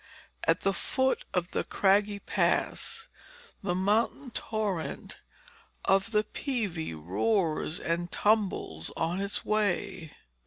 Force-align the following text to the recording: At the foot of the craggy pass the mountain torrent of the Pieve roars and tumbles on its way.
At 0.47 0.61
the 0.61 0.73
foot 0.73 1.25
of 1.31 1.51
the 1.51 1.63
craggy 1.63 2.17
pass 2.17 3.07
the 3.61 3.75
mountain 3.75 4.31
torrent 4.31 5.19
of 5.85 6.09
the 6.09 6.23
Pieve 6.23 6.97
roars 6.97 7.79
and 7.79 8.11
tumbles 8.11 8.89
on 8.97 9.21
its 9.21 9.45
way. 9.45 10.11